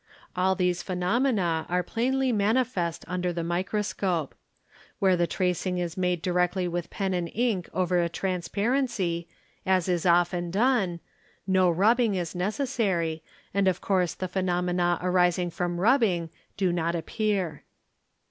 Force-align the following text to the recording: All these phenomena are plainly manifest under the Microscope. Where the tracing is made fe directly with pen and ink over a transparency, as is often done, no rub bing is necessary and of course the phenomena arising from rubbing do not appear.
All 0.35 0.55
these 0.55 0.81
phenomena 0.81 1.67
are 1.69 1.83
plainly 1.83 2.31
manifest 2.31 3.05
under 3.07 3.31
the 3.31 3.43
Microscope. 3.43 4.33
Where 4.97 5.15
the 5.15 5.27
tracing 5.27 5.77
is 5.77 5.95
made 5.95 6.21
fe 6.23 6.23
directly 6.23 6.67
with 6.67 6.89
pen 6.89 7.13
and 7.13 7.29
ink 7.35 7.69
over 7.71 8.01
a 8.01 8.09
transparency, 8.09 9.27
as 9.63 9.87
is 9.87 10.07
often 10.07 10.49
done, 10.49 11.01
no 11.45 11.69
rub 11.69 11.97
bing 11.97 12.15
is 12.15 12.33
necessary 12.33 13.21
and 13.53 13.67
of 13.67 13.79
course 13.79 14.15
the 14.15 14.27
phenomena 14.27 14.97
arising 15.03 15.51
from 15.51 15.79
rubbing 15.79 16.31
do 16.57 16.71
not 16.73 16.95
appear. 16.95 17.63